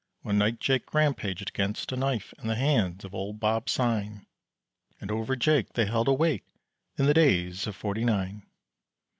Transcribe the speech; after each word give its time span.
One 0.23 0.39
night 0.39 0.59
Jake 0.59 0.95
rampaged 0.95 1.49
against 1.49 1.91
a 1.91 1.95
knife 1.95 2.33
In 2.41 2.47
the 2.47 2.55
hands 2.55 3.05
of 3.05 3.13
old 3.13 3.39
Bob 3.39 3.69
Sine, 3.69 4.25
And 4.99 5.11
over 5.11 5.35
Jake 5.35 5.73
they 5.73 5.85
held 5.85 6.07
a 6.07 6.13
wake 6.13 6.55
In 6.97 7.05
the 7.05 7.13
days 7.13 7.67
of 7.67 7.75
Forty 7.75 8.03
Nine. 8.03 8.47